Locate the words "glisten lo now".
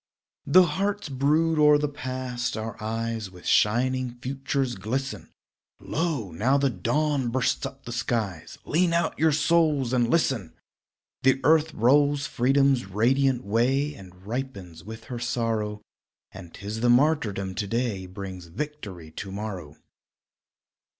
4.73-6.57